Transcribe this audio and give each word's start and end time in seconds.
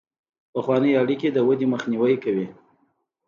پخوانۍ 0.53 0.91
اړیکې 1.01 1.27
د 1.33 1.37
ودې 1.47 1.67
مخنیوی 1.73 2.15
کوي. 2.23 2.47